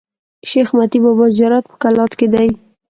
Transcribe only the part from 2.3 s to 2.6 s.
دﺉ.